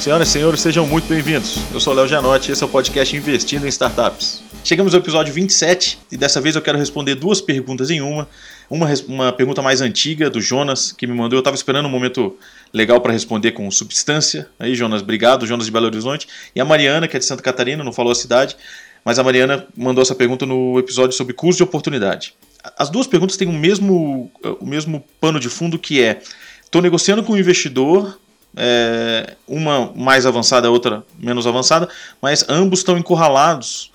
Senhoras 0.00 0.28
e 0.28 0.30
senhores, 0.30 0.60
sejam 0.60 0.86
muito 0.86 1.08
bem-vindos. 1.08 1.58
Eu 1.72 1.80
sou 1.80 1.92
Léo 1.92 2.06
Janotti 2.06 2.50
e 2.50 2.52
esse 2.52 2.62
é 2.62 2.66
o 2.66 2.68
podcast 2.68 3.16
Investindo 3.16 3.64
em 3.64 3.68
Startups. 3.68 4.42
Chegamos 4.62 4.94
ao 4.94 5.00
episódio 5.00 5.32
27 5.32 5.98
e 6.12 6.16
dessa 6.16 6.40
vez 6.40 6.54
eu 6.54 6.62
quero 6.62 6.78
responder 6.78 7.14
duas 7.14 7.40
perguntas 7.40 7.90
em 7.90 8.00
uma. 8.00 8.28
Uma, 8.68 8.88
uma 9.08 9.32
pergunta 9.32 9.62
mais 9.62 9.80
antiga 9.80 10.28
do 10.28 10.40
Jonas, 10.40 10.92
que 10.92 11.06
me 11.06 11.14
mandou. 11.14 11.36
Eu 11.36 11.40
estava 11.40 11.56
esperando 11.56 11.86
um 11.86 11.90
momento 11.90 12.36
legal 12.72 13.00
para 13.00 13.12
responder 13.12 13.52
com 13.52 13.70
substância. 13.70 14.48
Aí, 14.58 14.74
Jonas, 14.74 15.02
obrigado. 15.02 15.46
Jonas 15.46 15.66
de 15.66 15.72
Belo 15.72 15.86
Horizonte. 15.86 16.28
E 16.54 16.60
a 16.60 16.64
Mariana, 16.64 17.08
que 17.08 17.16
é 17.16 17.18
de 17.18 17.24
Santa 17.24 17.42
Catarina, 17.42 17.82
não 17.82 17.92
falou 17.92 18.12
a 18.12 18.16
cidade, 18.16 18.56
mas 19.04 19.18
a 19.18 19.24
Mariana 19.24 19.66
mandou 19.76 20.02
essa 20.02 20.14
pergunta 20.14 20.44
no 20.44 20.78
episódio 20.78 21.16
sobre 21.16 21.32
custo 21.32 21.58
de 21.58 21.62
oportunidade. 21.62 22.34
As 22.76 22.90
duas 22.90 23.06
perguntas 23.06 23.36
têm 23.36 23.48
o 23.48 23.52
mesmo, 23.52 24.30
o 24.60 24.66
mesmo 24.66 25.04
pano 25.20 25.38
de 25.38 25.48
fundo 25.48 25.78
que 25.78 26.02
é: 26.02 26.20
estou 26.64 26.82
negociando 26.82 27.22
com 27.22 27.34
um 27.34 27.38
investidor 27.38 28.18
é, 28.56 29.34
uma 29.46 29.92
mais 29.94 30.26
avançada, 30.26 30.68
a 30.68 30.70
outra 30.70 31.04
menos 31.18 31.46
avançada, 31.46 31.88
mas 32.20 32.44
ambos 32.48 32.80
estão 32.80 32.96
encurralados 32.96 33.90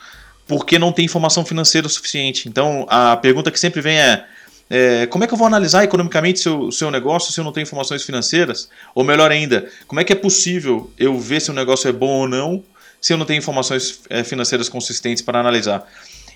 porque 0.48 0.78
não 0.78 0.92
tem 0.92 1.06
informação 1.06 1.46
financeira 1.46 1.88
suficiente. 1.88 2.50
Então 2.50 2.86
a 2.90 3.16
pergunta 3.16 3.52
que 3.52 3.60
sempre 3.60 3.82
vem 3.82 4.00
é, 4.00 4.26
é 4.70 5.06
como 5.08 5.24
é 5.24 5.28
que 5.28 5.34
eu 5.34 5.38
vou 5.38 5.48
analisar 5.48 5.84
economicamente 5.84 6.40
seu, 6.40 6.72
seu 6.72 6.92
negócio 6.92 7.32
se 7.32 7.40
eu 7.40 7.44
não 7.44 7.52
tenho 7.52 7.64
informações 7.64 8.04
financeiras? 8.04 8.70
Ou 8.94 9.04
melhor 9.04 9.32
ainda, 9.32 9.70
como 9.88 10.02
é 10.02 10.04
que 10.04 10.14
é 10.14 10.16
possível 10.16 10.92
eu 10.98 11.20
ver 11.20 11.42
se 11.42 11.52
o 11.52 11.54
negócio 11.54 11.88
é 11.88 11.92
bom 11.92 12.22
ou 12.22 12.28
não 12.28 12.64
se 13.00 13.14
eu 13.14 13.18
não 13.18 13.26
tenho 13.26 13.40
informações 13.40 14.02
é, 14.10 14.24
financeiras 14.24 14.70
consistentes 14.70 15.24
para 15.24 15.40
analisar? 15.40 15.88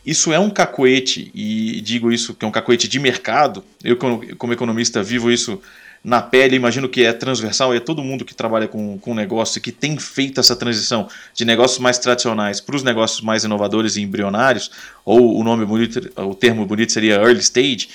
Isso 0.05 0.31
é 0.31 0.37
um 0.37 0.51
cacoete, 0.51 1.31
e 1.33 1.81
digo 1.81 2.11
isso 2.11 2.35
que 2.35 2.45
é 2.45 2.47
um 2.47 2.51
cacoete 2.51 2.87
de 2.87 2.99
mercado. 2.99 3.63
Eu, 3.83 3.97
como 3.97 4.53
economista, 4.53 5.01
vivo 5.01 5.31
isso 5.31 5.59
na 6.05 6.21
pele, 6.21 6.55
imagino 6.55 6.87
que 6.87 7.03
é 7.03 7.11
transversal, 7.11 7.73
é 7.73 7.79
todo 7.79 8.03
mundo 8.03 8.23
que 8.23 8.35
trabalha 8.35 8.67
com, 8.67 8.95
com 8.99 9.15
negócio 9.15 9.59
que 9.59 9.71
tem 9.71 9.97
feito 9.97 10.39
essa 10.39 10.55
transição 10.55 11.09
de 11.33 11.43
negócios 11.43 11.79
mais 11.79 11.97
tradicionais 11.97 12.61
para 12.61 12.75
os 12.75 12.83
negócios 12.83 13.21
mais 13.21 13.43
inovadores 13.43 13.95
e 13.95 14.03
embrionários, 14.03 14.69
ou 15.03 15.35
o 15.35 15.43
nome 15.43 15.65
bonito, 15.65 16.11
o 16.15 16.35
termo 16.35 16.63
bonito 16.63 16.91
seria 16.91 17.15
early 17.15 17.39
stage, 17.39 17.89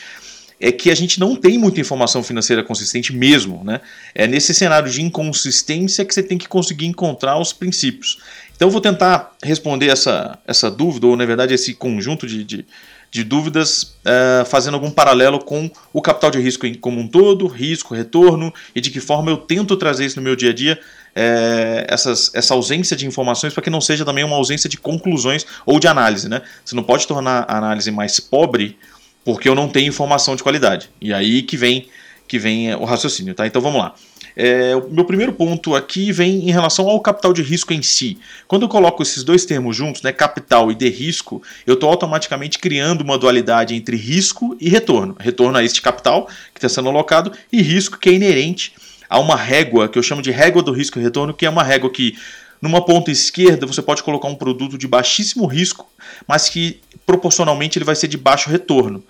é 0.59 0.73
que 0.73 0.91
a 0.91 0.95
gente 0.97 1.21
não 1.21 1.37
tem 1.37 1.57
muita 1.57 1.81
informação 1.81 2.21
financeira 2.21 2.65
consistente 2.65 3.15
mesmo. 3.15 3.63
Né? 3.63 3.81
É 4.13 4.27
nesse 4.27 4.53
cenário 4.53 4.91
de 4.91 5.01
inconsistência 5.01 6.05
que 6.05 6.13
você 6.13 6.23
tem 6.23 6.37
que 6.37 6.49
conseguir 6.49 6.87
encontrar 6.87 7.39
os 7.39 7.53
princípios. 7.53 8.19
Então 8.57 8.67
eu 8.67 8.73
vou 8.73 8.81
tentar 8.81 9.37
responder 9.41 9.87
essa, 9.87 10.37
essa 10.45 10.69
dúvida, 10.69 11.07
ou 11.07 11.17
na 11.17 11.25
verdade 11.25 11.55
esse 11.55 11.75
conjunto 11.75 12.27
de, 12.27 12.43
de 12.43 12.67
de 13.11 13.25
dúvidas, 13.25 13.97
uh, 14.05 14.45
fazendo 14.47 14.75
algum 14.75 14.91
paralelo 14.91 15.41
com 15.41 15.69
o 15.93 16.01
capital 16.01 16.31
de 16.31 16.39
risco 16.39 16.67
como 16.79 17.01
um 17.01 17.09
todo, 17.09 17.47
risco, 17.47 17.95
retorno, 17.95 18.55
e 18.75 18.81
de 18.81 18.91
que 18.91 19.01
forma 19.01 19.31
eu 19.31 19.37
tento 19.37 19.77
trazer 19.77 20.07
isso 20.07 20.17
no 20.17 20.23
meu 20.23 20.37
dia 20.37 20.51
a 20.51 20.53
dia, 20.53 20.79
é, 21.15 21.87
essas, 21.89 22.31
essa 22.35 22.55
ausência 22.55 22.97
de 22.97 23.07
informações 23.07 23.53
para 23.53 23.63
que 23.63 23.71
não 23.71 23.81
seja 23.81 24.05
também 24.05 24.23
uma 24.23 24.37
ausência 24.37 24.71
de 24.71 24.77
conclusões 24.77 25.45
ou 25.67 25.81
de 25.81 25.89
análise. 25.89 26.29
Né? 26.29 26.41
Você 26.65 26.77
não 26.77 26.85
pode 26.85 27.07
tornar 27.07 27.45
a 27.49 27.59
análise 27.59 27.91
mais 27.91 28.21
pobre 28.21 28.79
porque 29.25 29.49
eu 29.49 29.55
não 29.55 29.69
tenho 29.69 29.89
informação 29.89 30.37
de 30.37 30.43
qualidade. 30.43 30.89
E 31.01 31.13
aí 31.13 31.43
que 31.43 31.57
vem, 31.57 31.89
que 32.31 32.39
vem 32.39 32.73
o 32.77 32.85
raciocínio. 32.85 33.35
Tá? 33.35 33.45
Então 33.45 33.61
vamos 33.61 33.81
lá. 33.81 33.93
É, 34.37 34.77
o 34.77 34.89
meu 34.89 35.05
primeiro 35.05 35.33
ponto 35.33 35.75
aqui 35.75 36.13
vem 36.13 36.49
em 36.49 36.53
relação 36.53 36.89
ao 36.89 37.01
capital 37.01 37.33
de 37.33 37.43
risco 37.43 37.73
em 37.73 37.83
si. 37.83 38.19
Quando 38.47 38.63
eu 38.63 38.69
coloco 38.69 39.03
esses 39.03 39.25
dois 39.25 39.45
termos 39.45 39.77
juntos, 39.77 40.01
né, 40.01 40.13
capital 40.13 40.71
e 40.71 40.75
de 40.77 40.89
risco, 40.89 41.43
eu 41.67 41.75
estou 41.75 41.91
automaticamente 41.91 42.61
criando 42.61 43.01
uma 43.01 43.19
dualidade 43.19 43.75
entre 43.75 43.97
risco 43.97 44.57
e 44.61 44.69
retorno. 44.69 45.17
Retorno 45.19 45.59
a 45.59 45.65
este 45.65 45.83
capital 45.83 46.29
que 46.55 46.59
está 46.59 46.69
sendo 46.69 46.89
alocado 46.89 47.33
e 47.53 47.61
risco 47.61 47.99
que 47.99 48.09
é 48.09 48.13
inerente 48.13 48.75
a 49.09 49.19
uma 49.19 49.35
régua 49.35 49.89
que 49.89 49.99
eu 49.99 50.03
chamo 50.03 50.23
de 50.23 50.31
régua 50.31 50.63
do 50.63 50.71
risco 50.71 51.01
e 51.01 51.03
retorno, 51.03 51.35
que 51.35 51.45
é 51.45 51.51
uma 51.51 51.65
régua 51.65 51.91
que 51.91 52.17
numa 52.63 52.81
ponta 52.81 53.11
esquerda 53.11 53.67
você 53.67 53.83
pode 53.83 54.05
colocar 54.05 54.29
um 54.29 54.37
produto 54.37 54.79
de 54.79 54.87
baixíssimo 54.87 55.47
risco, 55.47 55.91
mas 56.29 56.49
que 56.49 56.81
proporcionalmente 57.05 57.77
ele 57.77 57.85
vai 57.85 57.97
ser 57.97 58.07
de 58.07 58.17
baixo 58.17 58.49
retorno 58.49 59.03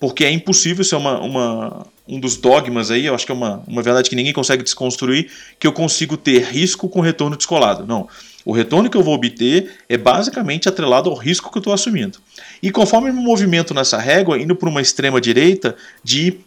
porque 0.00 0.24
é 0.24 0.30
impossível 0.30 0.84
ser 0.84 0.96
uma, 0.96 1.18
uma, 1.20 1.86
um 2.08 2.18
dos 2.18 2.36
dogmas 2.36 2.90
aí, 2.90 3.06
eu 3.06 3.14
acho 3.14 3.26
que 3.26 3.32
é 3.32 3.34
uma, 3.34 3.62
uma 3.66 3.82
verdade 3.82 4.08
que 4.08 4.16
ninguém 4.16 4.32
consegue 4.32 4.62
desconstruir, 4.62 5.30
que 5.58 5.66
eu 5.66 5.72
consigo 5.72 6.16
ter 6.16 6.42
risco 6.42 6.88
com 6.88 7.00
retorno 7.00 7.36
descolado. 7.36 7.86
Não. 7.86 8.08
O 8.44 8.52
retorno 8.52 8.88
que 8.88 8.96
eu 8.96 9.02
vou 9.02 9.14
obter 9.14 9.70
é 9.88 9.98
basicamente 9.98 10.68
atrelado 10.68 11.10
ao 11.10 11.16
risco 11.16 11.52
que 11.52 11.58
eu 11.58 11.60
estou 11.60 11.72
assumindo. 11.72 12.18
E 12.62 12.70
conforme 12.70 13.12
me 13.12 13.20
movimento 13.20 13.74
nessa 13.74 13.98
régua, 13.98 14.40
indo 14.40 14.56
para 14.56 14.70
uma 14.70 14.80
extrema 14.80 15.20
direita 15.20 15.76
de 16.02 16.38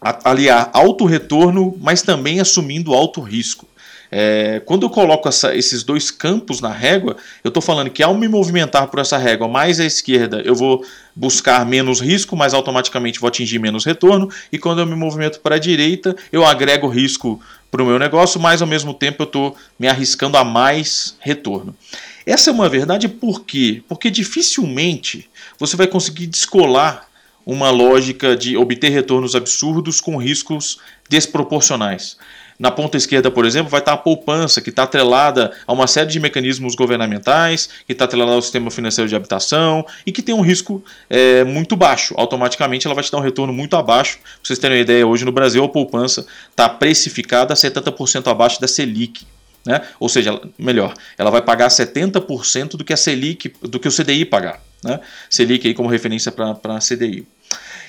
aliar 0.00 0.70
alto 0.72 1.04
retorno, 1.04 1.76
mas 1.80 2.02
também 2.02 2.40
assumindo 2.40 2.92
alto 2.92 3.20
risco. 3.20 3.68
É, 4.10 4.60
quando 4.64 4.84
eu 4.84 4.90
coloco 4.90 5.28
essa, 5.28 5.54
esses 5.54 5.82
dois 5.82 6.10
campos 6.10 6.60
na 6.60 6.72
régua, 6.72 7.16
eu 7.44 7.48
estou 7.48 7.62
falando 7.62 7.90
que 7.90 8.02
ao 8.02 8.14
me 8.14 8.26
movimentar 8.26 8.88
por 8.88 9.00
essa 9.00 9.18
régua 9.18 9.48
mais 9.48 9.78
à 9.80 9.84
esquerda, 9.84 10.40
eu 10.44 10.54
vou 10.54 10.84
buscar 11.14 11.64
menos 11.66 12.00
risco, 12.00 12.36
mas 12.36 12.54
automaticamente 12.54 13.20
vou 13.20 13.28
atingir 13.28 13.58
menos 13.58 13.84
retorno. 13.84 14.30
E 14.50 14.58
quando 14.58 14.80
eu 14.80 14.86
me 14.86 14.94
movimento 14.94 15.40
para 15.40 15.56
a 15.56 15.58
direita, 15.58 16.16
eu 16.32 16.44
agrego 16.44 16.88
risco 16.88 17.40
para 17.70 17.82
o 17.82 17.86
meu 17.86 17.98
negócio, 17.98 18.40
mas 18.40 18.62
ao 18.62 18.68
mesmo 18.68 18.94
tempo 18.94 19.22
eu 19.22 19.26
estou 19.26 19.56
me 19.78 19.88
arriscando 19.88 20.36
a 20.36 20.44
mais 20.44 21.16
retorno. 21.20 21.76
Essa 22.24 22.50
é 22.50 22.52
uma 22.52 22.68
verdade 22.68 23.08
por 23.08 23.44
quê? 23.44 23.82
Porque 23.88 24.10
dificilmente 24.10 25.28
você 25.58 25.76
vai 25.76 25.86
conseguir 25.86 26.26
descolar 26.26 27.08
uma 27.44 27.70
lógica 27.70 28.36
de 28.36 28.56
obter 28.58 28.90
retornos 28.90 29.34
absurdos 29.34 30.02
com 30.02 30.18
riscos 30.18 30.78
desproporcionais. 31.08 32.18
Na 32.58 32.72
ponta 32.72 32.96
esquerda, 32.96 33.30
por 33.30 33.44
exemplo, 33.44 33.70
vai 33.70 33.78
estar 33.78 33.92
a 33.92 33.96
poupança, 33.96 34.60
que 34.60 34.70
está 34.70 34.82
atrelada 34.82 35.52
a 35.64 35.72
uma 35.72 35.86
série 35.86 36.10
de 36.10 36.18
mecanismos 36.18 36.74
governamentais, 36.74 37.68
que 37.86 37.92
está 37.92 38.04
atrelada 38.04 38.32
ao 38.32 38.42
sistema 38.42 38.68
financeiro 38.70 39.08
de 39.08 39.14
habitação 39.14 39.86
e 40.04 40.10
que 40.10 40.20
tem 40.20 40.34
um 40.34 40.40
risco 40.40 40.82
é, 41.08 41.44
muito 41.44 41.76
baixo. 41.76 42.14
Automaticamente 42.16 42.86
ela 42.86 42.94
vai 42.94 43.04
te 43.04 43.12
dar 43.12 43.18
um 43.18 43.22
retorno 43.22 43.52
muito 43.52 43.76
abaixo. 43.76 44.18
Para 44.18 44.30
vocês 44.42 44.58
terem 44.58 44.76
uma 44.76 44.82
ideia, 44.82 45.06
hoje 45.06 45.24
no 45.24 45.30
Brasil 45.30 45.62
a 45.62 45.68
poupança 45.68 46.26
está 46.50 46.68
precificada 46.68 47.54
a 47.54 47.56
70% 47.56 48.26
abaixo 48.26 48.60
da 48.60 48.66
Selic. 48.66 49.24
Né? 49.64 49.80
Ou 50.00 50.08
seja, 50.08 50.40
melhor, 50.58 50.94
ela 51.16 51.30
vai 51.30 51.42
pagar 51.42 51.68
70% 51.68 52.70
do 52.70 52.84
que 52.84 52.92
a 52.92 52.96
Selic, 52.96 53.52
do 53.62 53.78
que 53.78 53.86
o 53.86 53.92
CDI 53.92 54.24
pagar. 54.24 54.60
Né? 54.82 54.98
Selic 55.30 55.68
aí 55.68 55.74
como 55.74 55.88
referência 55.88 56.32
para 56.32 56.56
a 56.64 56.78
CDI. 56.78 57.26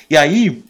E 0.10 0.18
aí, 0.18 0.62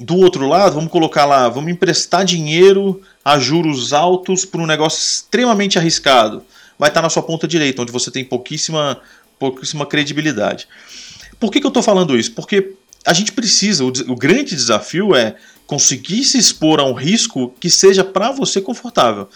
do 0.00 0.16
outro 0.16 0.46
lado, 0.46 0.74
vamos 0.74 0.90
colocar 0.90 1.24
lá, 1.24 1.48
vamos 1.48 1.70
emprestar 1.70 2.24
dinheiro 2.24 3.00
a 3.26 3.40
juros 3.40 3.92
altos 3.92 4.44
para 4.44 4.60
um 4.60 4.66
negócio 4.66 5.00
extremamente 5.00 5.80
arriscado. 5.80 6.44
Vai 6.78 6.90
estar 6.90 7.02
na 7.02 7.10
sua 7.10 7.24
ponta 7.24 7.48
direita, 7.48 7.82
onde 7.82 7.90
você 7.90 8.08
tem 8.08 8.24
pouquíssima, 8.24 9.00
pouquíssima 9.36 9.84
credibilidade. 9.84 10.68
Por 11.40 11.50
que, 11.50 11.58
que 11.58 11.66
eu 11.66 11.70
estou 11.70 11.82
falando 11.82 12.16
isso? 12.16 12.30
Porque 12.30 12.74
a 13.04 13.12
gente 13.12 13.32
precisa, 13.32 13.84
o, 13.84 13.88
o, 13.88 14.14
grande 14.14 14.54
desafio 14.54 15.12
é 15.12 15.34
conseguir 15.66 16.22
se 16.22 16.38
expor 16.38 16.78
a 16.78 16.84
um 16.84 16.92
risco 16.92 17.52
que 17.58 17.68
seja 17.68 18.04
para 18.04 18.30
você 18.30 18.60
confortável. 18.60 19.28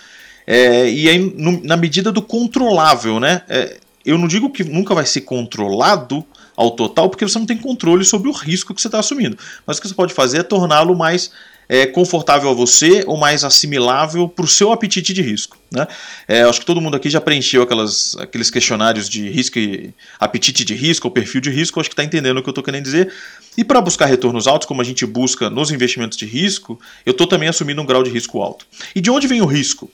É, 0.46 0.88
e 0.88 1.08
aí, 1.08 1.18
no, 1.18 1.60
na 1.64 1.76
medida 1.76 2.12
do 2.12 2.22
controlável, 2.22 3.18
né? 3.18 3.42
É, 3.48 3.78
eu 4.06 4.16
não 4.16 4.28
digo 4.28 4.50
que 4.50 4.62
nunca 4.62 4.94
vai 4.94 5.04
ser 5.04 5.22
controlado, 5.22 6.24
ao 6.60 6.72
total, 6.72 7.08
porque 7.08 7.26
você 7.26 7.38
não 7.38 7.46
tem 7.46 7.56
controle 7.56 8.04
sobre 8.04 8.28
o 8.28 8.32
risco 8.32 8.74
que 8.74 8.80
você 8.82 8.88
está 8.88 8.98
assumindo. 8.98 9.36
Mas 9.66 9.78
o 9.78 9.80
que 9.80 9.88
você 9.88 9.94
pode 9.94 10.12
fazer 10.12 10.40
é 10.40 10.42
torná-lo 10.42 10.94
mais 10.94 11.32
é, 11.70 11.86
confortável 11.86 12.50
a 12.50 12.52
você 12.52 13.04
ou 13.06 13.16
mais 13.16 13.44
assimilável 13.44 14.28
para 14.28 14.44
o 14.44 14.48
seu 14.48 14.72
apetite 14.72 15.12
de 15.12 15.22
risco. 15.22 15.56
Né? 15.70 15.86
É, 16.26 16.42
acho 16.42 16.58
que 16.58 16.66
todo 16.66 16.80
mundo 16.80 16.96
aqui 16.96 17.08
já 17.08 17.20
preencheu 17.20 17.62
aquelas, 17.62 18.16
aqueles 18.18 18.50
questionários 18.50 19.08
de 19.08 19.30
risco 19.30 19.56
e 19.56 19.94
apetite 20.18 20.64
de 20.64 20.74
risco 20.74 21.06
ou 21.06 21.12
perfil 21.12 21.40
de 21.40 21.48
risco, 21.48 21.78
acho 21.78 21.88
que 21.88 21.92
está 21.92 22.02
entendendo 22.02 22.38
o 22.38 22.42
que 22.42 22.48
eu 22.48 22.50
estou 22.50 22.64
querendo 22.64 22.82
dizer. 22.82 23.12
E 23.56 23.62
para 23.62 23.80
buscar 23.80 24.06
retornos 24.06 24.48
altos, 24.48 24.66
como 24.66 24.80
a 24.80 24.84
gente 24.84 25.06
busca 25.06 25.48
nos 25.48 25.70
investimentos 25.70 26.18
de 26.18 26.26
risco, 26.26 26.76
eu 27.06 27.12
estou 27.12 27.28
também 27.28 27.48
assumindo 27.48 27.80
um 27.80 27.86
grau 27.86 28.02
de 28.02 28.10
risco 28.10 28.42
alto. 28.42 28.66
E 28.92 29.00
de 29.00 29.08
onde 29.08 29.28
vem 29.28 29.40
o 29.40 29.46
risco? 29.46 29.88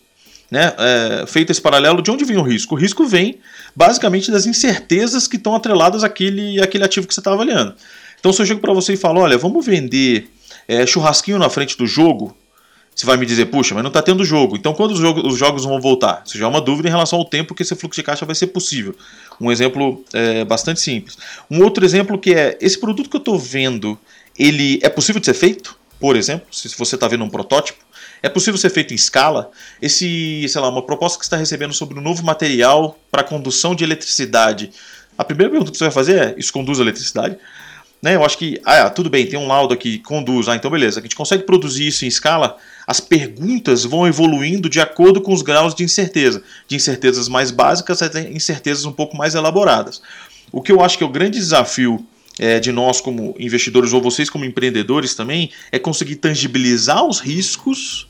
Né, 0.51 0.73
é, 0.79 1.27
feito 1.27 1.51
esse 1.51 1.61
paralelo, 1.61 2.01
de 2.01 2.11
onde 2.11 2.25
vem 2.25 2.39
o 2.39 2.43
risco? 2.43 2.75
O 2.75 2.79
risco 2.79 3.05
vem 3.05 3.39
basicamente 3.75 4.31
das 4.31 4.47
incertezas 4.47 5.27
que 5.27 5.37
estão 5.37 5.55
atreladas 5.55 6.03
àquele, 6.03 6.59
àquele 6.63 6.85
ativo 6.85 7.07
que 7.07 7.13
você 7.13 7.21
está 7.21 7.33
avaliando. 7.33 7.75
Então, 8.19 8.33
se 8.33 8.41
eu 8.41 8.47
chego 8.47 8.61
para 8.61 8.73
você 8.73 8.95
e 8.95 8.97
falo, 8.97 9.21
olha, 9.21 9.37
vamos 9.37 9.67
vender 9.67 10.31
é, 10.69 10.87
churrasquinho 10.87 11.39
na 11.39 11.49
frente 11.49 11.77
do 11.77 11.87
jogo, 11.87 12.37
você 12.97 13.05
vai 13.05 13.19
me 13.19 13.27
dizer, 13.27 13.47
puxa, 13.47 13.75
mas 13.75 13.83
não 13.83 13.89
está 13.89 14.01
tendo 14.01 14.25
jogo. 14.25 14.57
Então, 14.57 14.73
quando 14.73 14.93
os, 14.93 14.99
jogo, 14.99 15.27
os, 15.27 15.39
jogos 15.39 15.65
vão 15.65 15.79
voltar? 15.79 16.23
Isso 16.25 16.39
já 16.39 16.47
é 16.47 16.49
uma 16.49 16.63
dúvida 16.63 16.89
em 16.89 16.91
relação 16.91 17.19
ao 17.19 17.27
tempo 17.27 17.55
que 17.55 17.63
esse 17.63 17.75
fluxo 17.77 18.01
de 18.01 18.03
caixa 18.03 18.25
vai 18.25 18.35
ser 18.35 18.47
possível. 18.47 18.97
Um 19.39 19.53
exemplo 19.53 20.03
é, 20.15 20.47
bastante 20.47 20.81
simples. 20.81 21.19
Um 21.51 21.63
outro 21.63 21.85
exemplo 21.85 22.19
que 22.19 22.33
é, 22.33 22.57
esse 22.59 22.81
produto 22.81 23.11
que 23.11 23.17
eu 23.17 23.21
estou 23.21 23.39
vendo, 23.39 23.99
ele 24.39 24.81
é 24.83 24.89
possível 24.89 25.21
de 25.21 25.27
ser 25.27 25.35
feito? 25.35 25.79
Por 26.01 26.17
exemplo, 26.17 26.47
se 26.51 26.75
você 26.77 26.95
está 26.95 27.07
vendo 27.07 27.23
um 27.23 27.29
protótipo, 27.29 27.85
é 28.23 28.31
possível 28.31 28.59
ser 28.59 28.71
feito 28.71 28.93
em 28.93 28.97
escala? 28.97 29.51
Esse, 29.81 30.47
sei 30.49 30.61
lá, 30.61 30.71
uma 30.71 30.83
proposta 30.83 31.19
que 31.19 31.25
você 31.25 31.29
está 31.29 31.37
recebendo 31.37 31.75
sobre 31.75 31.99
um 31.99 32.03
novo 32.03 32.25
material 32.25 32.99
para 33.11 33.23
condução 33.23 33.75
de 33.75 33.85
eletricidade. 33.85 34.71
A 35.19 35.25
primeira 35.25 35.51
pergunta 35.51 35.71
que 35.71 35.77
você 35.77 35.85
vai 35.85 35.93
fazer 35.93 36.19
é: 36.19 36.35
isso 36.39 36.53
conduz 36.53 36.79
a 36.79 36.83
eletricidade? 36.83 37.37
Né, 38.07 38.15
eu 38.15 38.25
acho 38.25 38.39
que, 38.39 38.61
ah, 38.65 38.89
tudo 38.89 39.11
bem, 39.11 39.27
tem 39.27 39.37
um 39.37 39.49
laudo 39.49 39.75
aqui 39.75 39.99
que 39.99 40.05
conduz, 40.05 40.47
ah, 40.47 40.55
então 40.55 40.71
beleza, 40.71 41.01
a 41.01 41.03
gente 41.03 41.17
consegue 41.17 41.43
produzir 41.43 41.89
isso 41.89 42.05
em 42.05 42.09
escala, 42.09 42.57
as 42.87 43.01
perguntas 43.01 43.83
vão 43.83 44.07
evoluindo 44.07 44.69
de 44.69 44.81
acordo 44.81 45.21
com 45.21 45.35
os 45.35 45.43
graus 45.43 45.75
de 45.75 45.83
incerteza, 45.83 46.41
de 46.69 46.77
incertezas 46.77 47.29
mais 47.29 47.51
básicas 47.51 48.01
até 48.03 48.31
incertezas 48.31 48.85
um 48.85 48.93
pouco 48.93 49.17
mais 49.17 49.35
elaboradas. 49.35 50.01
O 50.53 50.63
que 50.63 50.71
eu 50.71 50.81
acho 50.83 50.97
que 50.97 51.03
é 51.03 51.07
o 51.07 51.11
grande 51.11 51.37
desafio 51.41 52.07
é, 52.39 52.61
de 52.61 52.71
nós 52.71 53.01
como 53.01 53.35
investidores 53.41 53.93
ou 53.93 54.01
vocês 54.01 54.31
como 54.31 54.45
empreendedores 54.45 55.17
também 55.17 55.51
é 55.73 55.79
conseguir 55.81 56.15
tangibilizar 56.15 57.05
os 57.05 57.19
riscos 57.19 58.07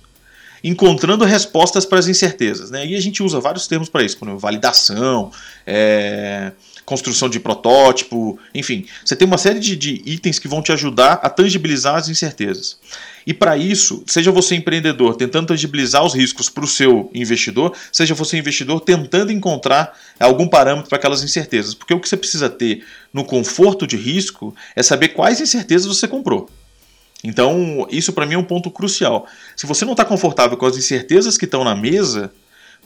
encontrando 0.62 1.24
respostas 1.24 1.86
para 1.86 2.00
as 2.00 2.06
incertezas. 2.06 2.70
Né? 2.70 2.86
E 2.86 2.96
a 2.96 3.00
gente 3.00 3.22
usa 3.22 3.40
vários 3.40 3.66
termos 3.66 3.88
para 3.88 4.02
isso, 4.02 4.18
como 4.18 4.38
validação, 4.38 5.30
é, 5.66 6.52
construção 6.86 7.28
de 7.28 7.40
protótipo, 7.40 8.38
enfim. 8.54 8.86
Você 9.04 9.16
tem 9.16 9.26
uma 9.26 9.36
série 9.36 9.58
de, 9.58 9.74
de 9.74 10.00
itens 10.06 10.38
que 10.38 10.46
vão 10.46 10.62
te 10.62 10.70
ajudar 10.70 11.14
a 11.14 11.28
tangibilizar 11.28 11.96
as 11.96 12.08
incertezas. 12.08 12.78
E 13.26 13.34
para 13.34 13.56
isso, 13.56 14.04
seja 14.06 14.30
você 14.30 14.54
empreendedor 14.54 15.16
tentando 15.16 15.48
tangibilizar 15.48 16.04
os 16.04 16.14
riscos 16.14 16.48
para 16.48 16.64
o 16.64 16.68
seu 16.68 17.10
investidor, 17.12 17.76
seja 17.92 18.14
você 18.14 18.38
investidor 18.38 18.80
tentando 18.80 19.32
encontrar 19.32 19.98
algum 20.20 20.46
parâmetro 20.46 20.88
para 20.88 20.96
aquelas 20.96 21.24
incertezas. 21.24 21.74
Porque 21.74 21.92
o 21.92 21.98
que 21.98 22.08
você 22.08 22.16
precisa 22.16 22.48
ter 22.48 22.86
no 23.12 23.24
conforto 23.24 23.84
de 23.84 23.96
risco 23.96 24.54
é 24.76 24.82
saber 24.82 25.08
quais 25.08 25.40
incertezas 25.40 25.88
você 25.88 26.06
comprou. 26.06 26.48
Então, 27.24 27.88
isso 27.90 28.12
para 28.12 28.24
mim 28.24 28.34
é 28.34 28.38
um 28.38 28.44
ponto 28.44 28.70
crucial. 28.70 29.26
Se 29.56 29.66
você 29.66 29.84
não 29.84 29.92
está 29.92 30.04
confortável 30.04 30.56
com 30.56 30.66
as 30.66 30.76
incertezas 30.76 31.36
que 31.36 31.46
estão 31.46 31.64
na 31.64 31.74
mesa, 31.74 32.30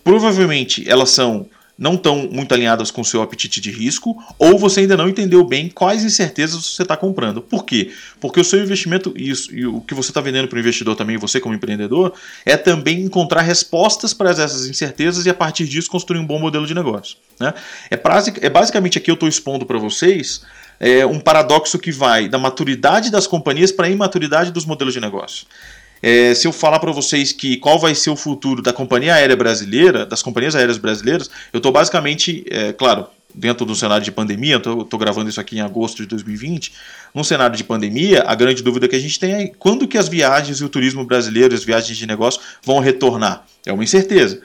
provavelmente 0.02 0.88
elas 0.88 1.10
são 1.10 1.46
não 1.80 1.94
estão 1.94 2.28
muito 2.30 2.52
alinhadas 2.52 2.90
com 2.90 3.00
o 3.00 3.04
seu 3.04 3.22
apetite 3.22 3.58
de 3.58 3.70
risco, 3.70 4.22
ou 4.38 4.58
você 4.58 4.80
ainda 4.80 4.98
não 4.98 5.08
entendeu 5.08 5.42
bem 5.42 5.70
quais 5.70 6.04
incertezas 6.04 6.62
você 6.62 6.82
está 6.82 6.94
comprando. 6.94 7.40
Por 7.40 7.64
quê? 7.64 7.90
Porque 8.20 8.38
o 8.38 8.44
seu 8.44 8.62
investimento, 8.62 9.14
isso, 9.16 9.52
e 9.54 9.64
o 9.64 9.80
que 9.80 9.94
você 9.94 10.10
está 10.10 10.20
vendendo 10.20 10.46
para 10.46 10.58
o 10.58 10.60
investidor 10.60 10.94
também, 10.94 11.16
você 11.16 11.40
como 11.40 11.54
empreendedor, 11.54 12.12
é 12.44 12.54
também 12.54 13.00
encontrar 13.00 13.40
respostas 13.40 14.12
para 14.12 14.28
essas 14.28 14.66
incertezas 14.66 15.24
e 15.24 15.30
a 15.30 15.34
partir 15.34 15.66
disso 15.66 15.90
construir 15.90 16.20
um 16.20 16.26
bom 16.26 16.38
modelo 16.38 16.66
de 16.66 16.74
negócio. 16.74 17.16
Né? 17.40 17.54
É, 17.90 17.98
é 18.42 18.50
basicamente 18.50 18.98
aqui 18.98 19.10
eu 19.10 19.14
estou 19.14 19.28
expondo 19.28 19.64
para 19.64 19.78
vocês 19.78 20.42
é, 20.78 21.06
um 21.06 21.18
paradoxo 21.18 21.78
que 21.78 21.90
vai 21.90 22.28
da 22.28 22.38
maturidade 22.38 23.10
das 23.10 23.26
companhias 23.26 23.72
para 23.72 23.86
a 23.86 23.90
imaturidade 23.90 24.50
dos 24.50 24.66
modelos 24.66 24.92
de 24.92 25.00
negócio. 25.00 25.46
É, 26.02 26.34
se 26.34 26.46
eu 26.46 26.52
falar 26.52 26.78
para 26.78 26.92
vocês 26.92 27.32
que 27.32 27.56
qual 27.56 27.78
vai 27.78 27.94
ser 27.94 28.10
o 28.10 28.16
futuro 28.16 28.62
da 28.62 28.72
companhia 28.72 29.14
aérea 29.14 29.36
brasileira, 29.36 30.06
das 30.06 30.22
companhias 30.22 30.54
aéreas 30.54 30.78
brasileiras, 30.78 31.30
eu 31.52 31.58
estou 31.58 31.70
basicamente, 31.70 32.44
é, 32.50 32.72
claro, 32.72 33.06
dentro 33.34 33.64
do 33.64 33.74
cenário 33.76 34.04
de 34.04 34.10
pandemia, 34.10 34.56
estou 34.56 34.98
gravando 34.98 35.28
isso 35.28 35.40
aqui 35.40 35.56
em 35.56 35.60
agosto 35.60 35.98
de 35.98 36.06
2020, 36.06 36.72
num 37.14 37.22
cenário 37.22 37.56
de 37.56 37.64
pandemia, 37.64 38.24
a 38.26 38.34
grande 38.34 38.62
dúvida 38.62 38.88
que 38.88 38.96
a 38.96 38.98
gente 38.98 39.18
tem 39.18 39.32
é 39.34 39.46
quando 39.58 39.86
que 39.86 39.98
as 39.98 40.08
viagens 40.08 40.58
e 40.58 40.64
o 40.64 40.68
turismo 40.68 41.04
brasileiro, 41.04 41.54
as 41.54 41.64
viagens 41.64 41.96
de 41.96 42.06
negócio 42.06 42.40
vão 42.62 42.78
retornar. 42.78 43.44
É 43.66 43.72
uma 43.72 43.84
incerteza. 43.84 44.40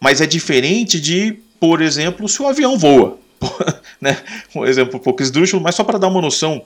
Mas 0.00 0.20
é 0.20 0.26
diferente 0.26 1.00
de, 1.00 1.38
por 1.58 1.80
exemplo, 1.80 2.28
se 2.28 2.42
o 2.42 2.46
avião 2.46 2.76
voa. 2.78 3.18
né? 4.00 4.18
Um 4.54 4.64
exemplo 4.64 4.98
um 4.98 5.02
pouco 5.02 5.22
esdrúxulo, 5.22 5.62
mas 5.62 5.74
só 5.74 5.84
para 5.84 5.98
dar 5.98 6.08
uma 6.08 6.20
noção 6.20 6.64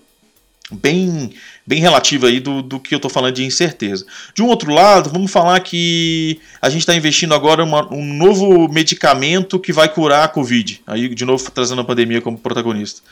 bem, 0.70 1.32
bem 1.66 1.80
relativa 1.80 2.28
aí 2.28 2.40
do, 2.40 2.62
do 2.62 2.78
que 2.78 2.94
eu 2.94 2.98
estou 2.98 3.10
falando 3.10 3.34
de 3.34 3.44
incerteza. 3.44 4.06
De 4.34 4.42
um 4.42 4.46
outro 4.46 4.72
lado, 4.72 5.10
vamos 5.10 5.30
falar 5.30 5.58
que 5.60 6.40
a 6.60 6.68
gente 6.70 6.80
está 6.80 6.94
investindo 6.94 7.34
agora 7.34 7.64
uma, 7.64 7.92
um 7.92 8.04
novo 8.04 8.68
medicamento 8.68 9.58
que 9.58 9.72
vai 9.72 9.88
curar 9.88 10.24
a 10.24 10.28
Covid. 10.28 10.82
Aí, 10.86 11.08
de 11.14 11.24
novo, 11.24 11.50
trazendo 11.50 11.80
a 11.80 11.84
pandemia 11.84 12.20
como 12.20 12.38
protagonista. 12.38 13.02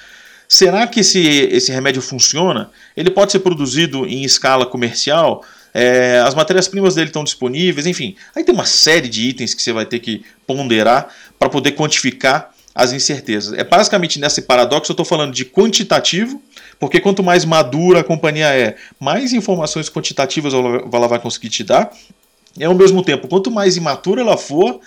Será 0.49 0.87
que 0.87 1.00
esse, 1.00 1.20
esse 1.20 1.70
remédio 1.70 2.00
funciona? 2.00 2.70
Ele 2.96 3.10
pode 3.10 3.32
ser 3.32 3.40
produzido 3.40 4.06
em 4.06 4.25
escala 4.25 4.64
comercial? 4.64 5.44
É, 5.75 6.20
as 6.25 6.34
matérias-primas 6.34 6.94
dele 6.94 7.08
estão 7.08 7.22
disponíveis? 7.22 7.87
Enfim, 7.87 8.16
aí 8.34 8.43
tem 8.43 8.55
uma 8.55 8.64
série 8.64 9.08
de 9.08 9.28
itens 9.28 9.52
que 9.52 9.60
você 9.60 9.72
vai 9.72 9.84
ter 9.84 9.99
que 9.99 10.25
ponderar 10.46 11.14
para 11.38 11.50
poder 11.50 11.72
quantificar 11.72 12.50
as 12.75 12.93
incertezas. 12.93 13.52
É 13.58 13.64
basicamente 13.64 14.20
nesse 14.20 14.43
paradoxo 14.43 14.93
eu 14.93 14.94
estou 14.94 15.05
falando 15.05 15.34
de 15.34 15.44
quantitativo, 15.44 16.40
porque 16.78 17.00
quanto 17.00 17.22
mais 17.22 17.44
madura 17.44 18.00
a 18.00 18.04
companhia 18.04 18.46
é, 18.54 18.76
mais 18.98 19.32
informações 19.32 19.88
quantitativas 19.90 20.52
ela 20.54 21.08
vai 21.08 21.19
conseguir 21.19 21.48
te 21.48 21.64
dar. 21.64 21.90
E 22.56 22.64
ao 22.64 22.75
mesmo 22.75 23.02
tempo, 23.02 23.28
quanto 23.28 23.50
mais 23.50 23.76
imatura 23.76 24.20
ela 24.20 24.36
for, 24.36 24.80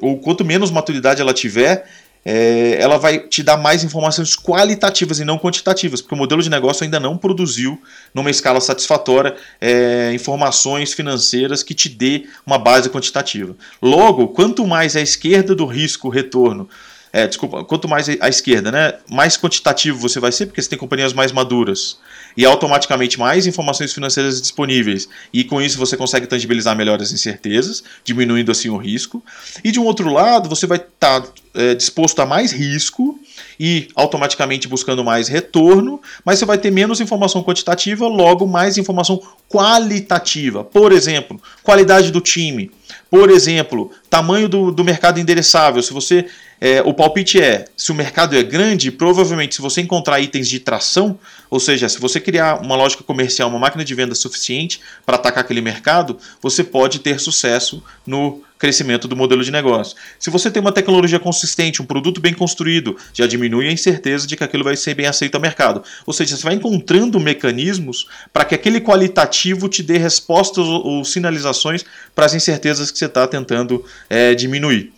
ou 0.00 0.18
quanto 0.18 0.44
menos 0.44 0.70
maturidade 0.70 1.20
ela 1.20 1.34
tiver, 1.34 1.86
é, 2.24 2.76
ela 2.80 2.98
vai 2.98 3.18
te 3.18 3.42
dar 3.42 3.56
mais 3.56 3.82
informações 3.82 4.36
qualitativas 4.36 5.18
e 5.18 5.24
não 5.24 5.38
quantitativas, 5.38 6.00
porque 6.00 6.14
o 6.14 6.18
modelo 6.18 6.42
de 6.42 6.48
negócio 6.48 6.84
ainda 6.84 7.00
não 7.00 7.18
produziu, 7.18 7.80
numa 8.14 8.30
escala 8.30 8.60
satisfatória, 8.60 9.34
é, 9.60 10.12
informações 10.14 10.92
financeiras 10.92 11.62
que 11.62 11.74
te 11.74 11.88
dê 11.88 12.26
uma 12.46 12.58
base 12.58 12.88
quantitativa. 12.88 13.56
Logo, 13.80 14.28
quanto 14.28 14.66
mais 14.66 14.94
à 14.94 15.00
esquerda 15.00 15.54
do 15.54 15.66
risco 15.66 16.08
retorno 16.08 16.68
é, 17.12 17.26
desculpa, 17.26 17.62
quanto 17.64 17.86
mais 17.86 18.08
à 18.08 18.28
esquerda, 18.28 18.72
né, 18.72 18.94
mais 19.10 19.36
quantitativo 19.36 19.98
você 19.98 20.18
vai 20.18 20.32
ser, 20.32 20.46
porque 20.46 20.62
você 20.62 20.68
tem 20.70 20.78
companhias 20.78 21.12
mais 21.12 21.30
maduras 21.30 21.98
e 22.34 22.46
automaticamente 22.46 23.18
mais 23.18 23.46
informações 23.46 23.92
financeiras 23.92 24.40
disponíveis. 24.40 25.06
E 25.30 25.44
com 25.44 25.60
isso 25.60 25.76
você 25.76 25.94
consegue 25.94 26.26
tangibilizar 26.26 26.74
melhor 26.74 27.02
as 27.02 27.12
incertezas, 27.12 27.84
diminuindo 28.02 28.50
assim 28.50 28.70
o 28.70 28.78
risco. 28.78 29.22
E 29.62 29.70
de 29.70 29.78
um 29.78 29.84
outro 29.84 30.10
lado, 30.10 30.48
você 30.48 30.66
vai 30.66 30.78
estar 30.78 31.20
tá, 31.20 31.28
é, 31.54 31.74
disposto 31.74 32.20
a 32.20 32.26
mais 32.26 32.50
risco 32.50 33.20
e 33.58 33.88
automaticamente 33.94 34.68
buscando 34.68 35.04
mais 35.04 35.28
retorno, 35.28 36.00
mas 36.24 36.38
você 36.38 36.44
vai 36.44 36.58
ter 36.58 36.70
menos 36.70 37.00
informação 37.00 37.42
quantitativa, 37.42 38.06
logo 38.06 38.46
mais 38.46 38.78
informação 38.78 39.20
qualitativa. 39.48 40.64
Por 40.64 40.92
exemplo, 40.92 41.40
qualidade 41.62 42.10
do 42.10 42.20
time. 42.20 42.70
Por 43.10 43.30
exemplo, 43.30 43.90
tamanho 44.08 44.48
do, 44.48 44.70
do 44.70 44.84
mercado 44.84 45.20
endereçável. 45.20 45.82
Se 45.82 45.92
você 45.92 46.26
é, 46.64 46.80
o 46.80 46.94
palpite 46.94 47.40
é: 47.40 47.64
se 47.76 47.90
o 47.90 47.94
mercado 47.94 48.36
é 48.36 48.42
grande, 48.44 48.92
provavelmente, 48.92 49.56
se 49.56 49.60
você 49.60 49.80
encontrar 49.80 50.20
itens 50.20 50.48
de 50.48 50.60
tração, 50.60 51.18
ou 51.50 51.58
seja, 51.58 51.88
se 51.88 51.98
você 51.98 52.20
criar 52.20 52.60
uma 52.62 52.76
lógica 52.76 53.02
comercial, 53.02 53.48
uma 53.48 53.58
máquina 53.58 53.84
de 53.84 53.92
venda 53.96 54.14
suficiente 54.14 54.80
para 55.04 55.16
atacar 55.16 55.42
aquele 55.42 55.60
mercado, 55.60 56.16
você 56.40 56.62
pode 56.62 57.00
ter 57.00 57.18
sucesso 57.18 57.82
no 58.06 58.42
crescimento 58.62 59.08
do 59.08 59.16
modelo 59.16 59.42
de 59.42 59.50
negócio. 59.50 59.96
Se 60.20 60.30
você 60.30 60.48
tem 60.48 60.60
uma 60.60 60.70
tecnologia 60.70 61.18
consistente, 61.18 61.82
um 61.82 61.84
produto 61.84 62.20
bem 62.20 62.32
construído, 62.32 62.96
já 63.12 63.26
diminui 63.26 63.66
a 63.66 63.72
incerteza 63.72 64.24
de 64.24 64.36
que 64.36 64.44
aquilo 64.44 64.62
vai 64.62 64.76
ser 64.76 64.94
bem 64.94 65.06
aceito 65.06 65.34
ao 65.34 65.40
mercado. 65.40 65.82
Ou 66.06 66.12
seja, 66.12 66.36
você 66.36 66.44
vai 66.44 66.54
encontrando 66.54 67.18
mecanismos 67.18 68.06
para 68.32 68.44
que 68.44 68.54
aquele 68.54 68.80
qualitativo 68.80 69.68
te 69.68 69.82
dê 69.82 69.98
respostas 69.98 70.64
ou, 70.64 71.04
sinalizações 71.04 71.84
para 72.14 72.24
as 72.24 72.34
incertezas 72.34 72.92
que 72.92 72.98
você 72.98 73.06
está 73.06 73.26
tentando 73.26 73.84
é, 74.08 74.32
diminuir. 74.32 74.92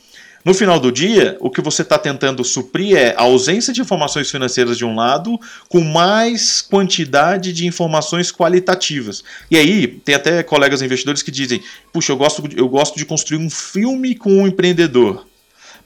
No 0.44 0.52
final 0.52 0.78
do 0.78 0.92
dia, 0.92 1.38
o 1.40 1.48
que 1.48 1.62
você 1.62 1.80
está 1.80 1.98
tentando 1.98 2.44
suprir 2.44 2.94
é 2.98 3.14
a 3.16 3.22
ausência 3.22 3.72
de 3.72 3.80
informações 3.80 4.30
financeiras 4.30 4.76
de 4.76 4.84
um 4.84 4.94
lado, 4.94 5.40
com 5.70 5.80
mais 5.80 6.60
quantidade 6.60 7.50
de 7.50 7.66
informações 7.66 8.30
qualitativas. 8.30 9.24
E 9.50 9.56
aí, 9.56 9.86
tem 9.86 10.14
até 10.14 10.42
colegas 10.42 10.82
investidores 10.82 11.22
que 11.22 11.30
dizem: 11.30 11.62
puxa, 11.90 12.12
eu 12.12 12.18
gosto, 12.18 12.42
eu 12.54 12.68
gosto 12.68 12.98
de 12.98 13.06
construir 13.06 13.38
um 13.38 13.48
filme 13.48 14.14
com 14.14 14.42
um 14.42 14.46
empreendedor. 14.46 15.24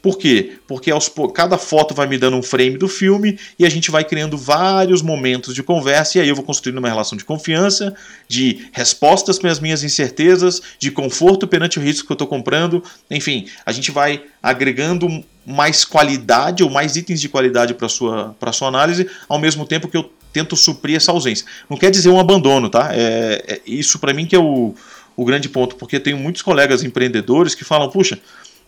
Por 0.01 0.17
quê? 0.17 0.53
Porque 0.65 0.89
aos, 0.89 1.11
cada 1.33 1.57
foto 1.57 1.93
vai 1.93 2.07
me 2.07 2.17
dando 2.17 2.37
um 2.37 2.41
frame 2.41 2.77
do 2.77 2.87
filme 2.87 3.37
e 3.57 3.65
a 3.65 3.69
gente 3.69 3.91
vai 3.91 4.03
criando 4.03 4.37
vários 4.37 5.01
momentos 5.01 5.53
de 5.53 5.61
conversa 5.61 6.17
e 6.17 6.21
aí 6.21 6.29
eu 6.29 6.35
vou 6.35 6.43
construindo 6.43 6.77
uma 6.77 6.87
relação 6.87 7.17
de 7.17 7.25
confiança, 7.25 7.93
de 8.27 8.69
respostas 8.71 9.37
para 9.37 9.51
as 9.51 9.59
minhas 9.59 9.83
incertezas, 9.83 10.61
de 10.79 10.89
conforto 10.89 11.45
perante 11.45 11.79
o 11.79 11.81
risco 11.81 12.05
que 12.05 12.11
eu 12.11 12.15
estou 12.15 12.27
comprando. 12.27 12.81
Enfim, 13.11 13.47
a 13.65 13.73
gente 13.73 13.91
vai 13.91 14.23
agregando 14.41 15.23
mais 15.45 15.83
qualidade 15.83 16.63
ou 16.63 16.69
mais 16.69 16.95
itens 16.95 17.19
de 17.19 17.27
qualidade 17.27 17.73
para 17.73 17.87
a 17.87 17.89
sua, 17.89 18.35
sua 18.53 18.67
análise, 18.69 19.09
ao 19.27 19.37
mesmo 19.37 19.65
tempo 19.65 19.89
que 19.89 19.97
eu 19.97 20.09
tento 20.31 20.55
suprir 20.55 20.95
essa 20.95 21.11
ausência. 21.11 21.45
Não 21.69 21.75
quer 21.75 21.91
dizer 21.91 22.09
um 22.09 22.19
abandono, 22.19 22.69
tá? 22.69 22.91
É, 22.93 23.43
é 23.47 23.61
isso 23.65 23.99
para 23.99 24.13
mim 24.13 24.25
que 24.25 24.35
é 24.35 24.39
o, 24.39 24.73
o 25.15 25.25
grande 25.25 25.49
ponto, 25.49 25.75
porque 25.75 25.99
tenho 25.99 26.17
muitos 26.17 26.41
colegas 26.41 26.83
empreendedores 26.83 27.53
que 27.53 27.65
falam, 27.65 27.89
puxa, 27.89 28.19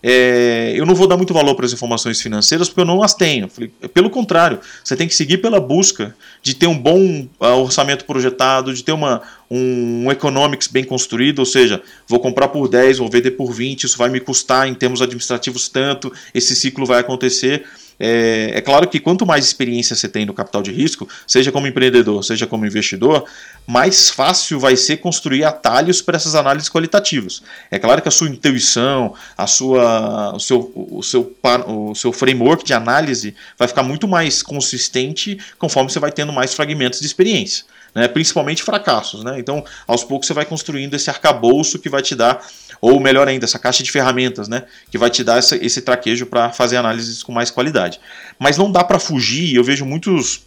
é, 0.04 0.74
eu 0.76 0.86
não 0.86 0.96
vou 0.96 1.08
dar 1.08 1.16
muito 1.16 1.34
valor 1.34 1.54
para 1.54 1.66
as 1.66 1.74
informações 1.74 2.20
financeiras 2.20 2.68
porque 2.68 2.82
eu 2.82 2.86
não 2.86 3.04
as 3.04 3.14
tenho. 3.14 3.48
Pelo 3.94 4.10
contrário, 4.10 4.60
você 4.84 4.96
tem 4.96 5.08
que 5.08 5.14
seguir 5.14 5.38
pela 5.38 5.60
busca 5.60 6.16
de 6.42 6.56
ter 6.56 6.68
um 6.68 6.78
bom 6.78 7.28
uh, 7.40 7.46
orçamento 7.58 8.06
projetado, 8.06 8.74
de 8.74 8.84
ter 8.84 8.92
uma, 8.92 9.22
um, 9.50 10.06
um 10.06 10.12
economics 10.12 10.68
bem 10.68 10.84
construído, 10.84 11.40
ou 11.40 11.46
seja, 11.46 11.82
vou 12.08 12.20
comprar 12.20 12.48
por 12.48 12.68
10, 12.68 12.98
vou 12.98 13.10
vender 13.10 13.32
por 13.32 13.52
20, 13.52 13.84
isso 13.84 13.98
vai 13.98 14.10
me 14.10 14.20
custar 14.20 14.68
em 14.68 14.74
termos 14.74 15.02
administrativos 15.02 15.70
tanto, 15.70 16.12
esse 16.34 16.56
ciclo 16.56 16.86
vai 16.86 17.00
acontecer. 17.00 17.64
É, 18.00 18.52
é, 18.56 18.62
claro 18.62 18.88
que 18.88 19.00
quanto 19.00 19.26
mais 19.26 19.46
experiência 19.46 19.96
você 19.96 20.08
tem 20.08 20.26
no 20.26 20.34
capital 20.34 20.62
de 20.62 20.72
risco, 20.72 21.08
seja 21.28 21.52
como 21.52 21.68
empreendedor, 21.68 22.24
seja 22.24 22.48
como 22.48 22.66
investidor, 22.66 23.26
mais 23.68 24.10
fácil 24.10 24.60
vai 24.60 24.76
ser 24.76 24.98
construir 24.98 25.44
atalhos 25.44 26.02
para 26.02 26.16
essas 26.16 26.36
análises 26.36 26.70
qualitativas. 26.70 27.44
É 27.70 27.78
claro 27.78 28.02
que 28.02 28.08
a 28.08 28.12
sua 28.12 28.28
intuição, 28.28 29.14
a 29.38 29.48
sua, 29.48 30.36
o, 30.36 30.40
seu, 30.40 30.72
o, 30.76 31.04
seu, 31.04 31.36
o 31.68 31.96
seu 31.96 32.12
framework 32.12 32.64
de 32.64 32.74
análise 32.74 33.36
vai 33.58 33.68
ficar 33.68 33.84
muito 33.84 34.08
mais 34.08 34.42
consistente 34.42 35.38
conforme 35.58 35.92
você 35.92 36.00
vai 36.00 36.12
tendo 36.12 36.34
mais 36.34 36.54
fragmentos 36.54 37.00
de 37.00 37.06
experiência. 37.06 37.66
Né, 37.94 38.08
principalmente 38.08 38.64
fracassos. 38.64 39.22
Né? 39.22 39.38
Então, 39.38 39.66
aos 39.86 40.02
poucos, 40.02 40.26
você 40.26 40.34
vai 40.34 40.46
construindo 40.46 40.94
esse 40.94 41.10
arcabouço 41.10 41.78
que 41.78 41.90
vai 41.90 42.02
te 42.02 42.16
dar 42.16 42.42
ou 42.82 43.00
melhor 43.00 43.28
ainda, 43.28 43.46
essa 43.46 43.60
caixa 43.60 43.84
de 43.84 43.92
ferramentas, 43.92 44.48
né, 44.48 44.64
que 44.90 44.98
vai 44.98 45.10
te 45.10 45.24
dar 45.24 45.38
essa, 45.38 45.56
esse 45.56 45.84
traquejo 45.84 46.26
para 46.26 46.52
fazer 46.52 46.78
análises 46.78 47.22
com 47.22 47.32
mais 47.32 47.52
qualidade. 47.52 48.00
Mas 48.40 48.58
não 48.58 48.72
dá 48.72 48.84
para 48.84 48.98
fugir, 48.98 49.56
eu 49.56 49.64
vejo 49.64 49.86
muitos, 49.86 50.42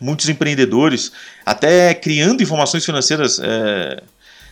muitos 0.00 0.28
empreendedores 0.30 1.12
até 1.44 1.92
criando 1.92 2.42
informações 2.42 2.84
financeiras 2.86 3.38
é, 3.38 4.02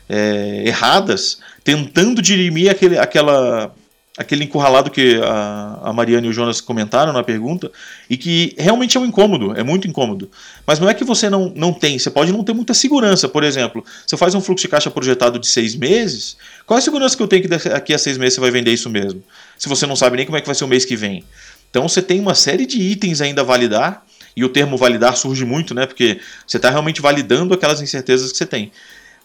é, 0.08 0.62
erradas, 0.66 1.38
tentando 1.64 2.20
dirimir 2.20 2.70
aquele, 2.70 2.98
aquela 2.98 3.74
aquele 4.16 4.44
encurralado 4.44 4.90
que 4.90 5.20
a, 5.22 5.80
a 5.84 5.92
Mariana 5.92 6.26
e 6.26 6.30
o 6.30 6.32
Jonas 6.32 6.60
comentaram 6.60 7.12
na 7.12 7.22
pergunta, 7.22 7.70
e 8.08 8.16
que 8.16 8.54
realmente 8.58 8.96
é 8.96 9.00
um 9.00 9.04
incômodo, 9.04 9.52
é 9.56 9.62
muito 9.62 9.86
incômodo. 9.86 10.30
Mas 10.66 10.78
não 10.78 10.88
é 10.88 10.94
que 10.94 11.04
você 11.04 11.28
não, 11.28 11.52
não 11.54 11.72
tem, 11.72 11.98
você 11.98 12.10
pode 12.10 12.32
não 12.32 12.42
ter 12.42 12.54
muita 12.54 12.72
segurança. 12.72 13.28
Por 13.28 13.44
exemplo, 13.44 13.84
você 14.06 14.16
faz 14.16 14.34
um 14.34 14.40
fluxo 14.40 14.62
de 14.62 14.68
caixa 14.68 14.90
projetado 14.90 15.38
de 15.38 15.46
seis 15.46 15.74
meses, 15.74 16.36
qual 16.66 16.78
é 16.78 16.80
a 16.80 16.82
segurança 16.82 17.16
que 17.16 17.22
eu 17.22 17.28
tenho 17.28 17.42
que 17.42 17.48
daqui 17.48 17.92
a 17.92 17.98
seis 17.98 18.16
meses 18.16 18.34
você 18.34 18.40
vai 18.40 18.50
vender 18.50 18.72
isso 18.72 18.88
mesmo? 18.88 19.22
Se 19.58 19.68
você 19.68 19.86
não 19.86 19.96
sabe 19.96 20.16
nem 20.16 20.26
como 20.26 20.38
é 20.38 20.40
que 20.40 20.46
vai 20.46 20.54
ser 20.54 20.64
o 20.64 20.68
mês 20.68 20.84
que 20.84 20.96
vem. 20.96 21.22
Então 21.70 21.88
você 21.88 22.00
tem 22.00 22.18
uma 22.18 22.34
série 22.34 22.64
de 22.64 22.80
itens 22.80 23.20
ainda 23.20 23.42
a 23.42 23.44
validar, 23.44 24.04
e 24.36 24.44
o 24.44 24.50
termo 24.50 24.76
validar 24.76 25.16
surge 25.16 25.46
muito, 25.46 25.74
né? 25.74 25.86
Porque 25.86 26.20
você 26.46 26.58
está 26.58 26.68
realmente 26.68 27.00
validando 27.00 27.54
aquelas 27.54 27.80
incertezas 27.80 28.30
que 28.30 28.36
você 28.36 28.44
tem. 28.44 28.70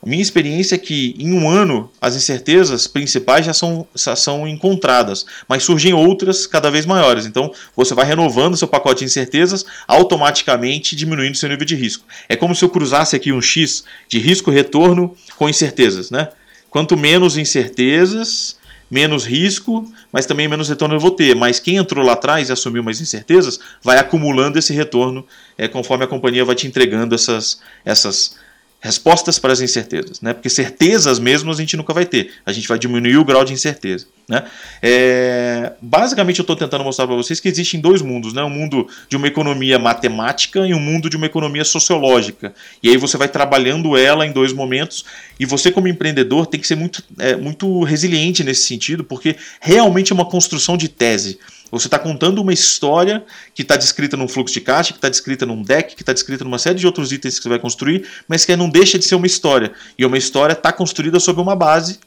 Minha 0.04 0.22
experiência 0.22 0.76
é 0.76 0.78
que 0.80 1.16
em 1.20 1.32
um 1.32 1.48
ano 1.48 1.92
as 2.02 2.16
incertezas 2.16 2.88
principais 2.88 3.46
já 3.46 3.54
são, 3.54 3.88
já 3.96 4.16
são 4.16 4.48
encontradas, 4.48 5.26
mas 5.48 5.64
surgem 5.64 5.94
outras 5.94 6.48
cada 6.48 6.72
vez 6.72 6.88
maiores. 6.88 7.28
Então 7.28 7.54
você 7.76 7.94
vai 7.94 8.06
renovando 8.06 8.58
seu 8.58 8.68
pacote 8.68 9.00
de 9.00 9.06
incertezas, 9.06 9.64
automaticamente 9.88 10.96
diminuindo 10.96 11.38
seu 11.38 11.50
nível 11.50 11.66
de 11.66 11.76
risco. 11.76 12.04
É 12.28 12.36
como 12.36 12.56
se 12.56 12.66
eu 12.66 12.70
cruzasse 12.70 13.16
aqui 13.16 13.32
um 13.32 13.42
X 13.42 13.84
de 14.08 14.18
risco-retorno 14.18 15.16
com 15.38 15.48
incertezas. 15.48 16.10
Né? 16.10 16.30
Quanto 16.72 16.98
menos 16.98 17.38
incertezas, 17.38 18.58
menos 18.90 19.24
risco, 19.24 19.90
mas 20.12 20.26
também 20.26 20.48
menos 20.48 20.68
retorno 20.68 20.96
eu 20.96 21.00
vou 21.00 21.12
ter. 21.12 21.36
Mas 21.36 21.60
quem 21.60 21.78
entrou 21.78 22.04
lá 22.04 22.14
atrás 22.14 22.50
e 22.50 22.52
assumiu 22.52 22.84
mais 22.84 23.00
incertezas 23.00 23.60
vai 23.84 24.00
acumulando 24.00 24.58
esse 24.58 24.74
retorno 24.74 25.26
é, 25.58 25.68
conforme 25.68 26.04
a 26.06 26.08
companhia 26.08 26.44
vai 26.44 26.56
te 26.56 26.66
entregando 26.66 27.14
essas, 27.14 27.62
essas 27.86 28.36
respostas 28.82 29.38
para 29.38 29.54
as 29.54 29.62
incertezas, 29.62 30.20
né? 30.20 30.34
Porque 30.34 30.50
certezas 30.50 31.20
mesmo 31.20 31.52
a 31.52 31.56
gente 31.56 31.78
nunca 31.78 31.94
vai 31.94 32.06
ter. 32.06 32.32
A 32.46 32.52
gente 32.52 32.68
vai 32.68 32.80
diminuir 32.80 33.18
o 33.18 33.24
grau 33.24 33.46
de 33.46 33.54
incerteza, 33.54 34.08
né? 34.32 34.46
É, 34.82 35.74
basicamente 35.82 36.40
eu 36.40 36.44
estou 36.44 36.56
tentando 36.56 36.86
mostrar 36.86 37.06
para 37.06 37.18
vocês 37.18 37.42
que 37.42 37.50
existem 37.50 37.82
dois 37.82 38.02
mundos, 38.02 38.32
né? 38.32 38.42
Um 38.42 38.50
mundo 38.50 38.88
de 39.10 39.18
uma 39.18 39.28
economia 39.28 39.78
matemática 39.78 40.66
e 40.66 40.74
um 40.74 40.80
mundo 40.80 41.10
de 41.10 41.18
uma 41.18 41.26
economia 41.26 41.66
sociológica. 41.66 42.54
E 42.82 42.88
aí 42.88 42.96
você 42.96 43.18
vai 43.18 43.28
trabalhando 43.28 43.98
ela 43.98 44.26
em 44.26 44.32
dois 44.32 44.54
momentos. 44.54 45.04
E 45.38 45.46
você 45.46 45.70
como 45.70 45.90
empreendedor 45.90 46.46
tem 46.46 46.62
que 46.62 46.68
ser 46.68 46.76
muito, 46.76 47.04
é, 47.20 47.36
muito 47.36 47.84
resiliente 47.84 48.42
nesse 48.42 48.64
sentido, 48.64 49.04
porque 49.04 49.36
realmente 49.60 50.14
é 50.14 50.16
uma 50.16 50.26
construção 50.26 50.78
de 50.78 50.88
tese. 50.88 51.38
Você 51.70 51.88
está 51.88 52.00
contando 52.00 52.42
uma 52.42 52.54
história 52.54 53.26
que 53.54 53.64
está 53.64 53.76
descrita 53.76 54.16
num 54.16 54.30
fluxo 54.30 54.54
de 54.54 54.62
caixa, 54.62 54.94
que 54.94 54.98
está 54.98 55.10
descrita 55.10 55.46
num 55.46 55.62
deck, 55.62 55.94
que 55.94 56.04
está 56.04 56.14
descrita 56.14 56.46
numa 56.46 56.58
série 56.58 56.80
de 56.80 56.86
outros 56.86 57.12
itens 57.12 57.38
que 57.38 57.44
você 57.44 57.50
vai 57.50 57.60
construir, 57.60 58.08
mas 58.30 58.46
que 58.46 58.56
não 58.56 58.70
deixa 58.70 58.98
de 58.98 59.04
ser 59.04 59.16
uma 59.16 59.28
história. 59.28 59.74
E 59.98 60.06
uma 60.06 60.18
história 60.18 60.54
está 60.54 60.72
construída 60.72 61.20
sobre 61.20 61.42
uma 61.42 61.56
base 61.56 62.00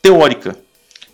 teórica. 0.00 0.56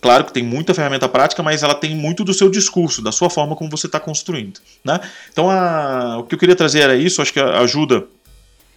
Claro 0.01 0.25
que 0.25 0.33
tem 0.33 0.43
muita 0.43 0.73
ferramenta 0.73 1.09
prática, 1.09 1.43
mas 1.43 1.63
ela 1.63 1.75
tem 1.75 1.95
muito 1.95 2.25
do 2.25 2.33
seu 2.33 2.49
discurso, 2.51 3.03
da 3.03 3.13
sua 3.13 3.29
forma 3.29 3.55
como 3.55 3.71
você 3.71 3.87
está 3.87 4.01
construindo. 4.01 4.61
Né? 4.83 4.99
Então, 5.31 5.51
a, 5.51 6.19
o 6.19 6.25
que 6.25 6.35
eu 6.35 6.39
queria 6.39 6.57
trazer 6.57 6.81
era 6.81 6.97
isso, 6.97 7.21
acho 7.21 7.33
que 7.33 7.41
ajuda 7.41 8.07